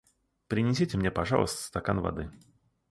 Принесите 0.47 0.97
мне, 0.97 1.11
пожалуйста, 1.11 1.61
стакан 1.61 2.01
воды. 2.01 2.31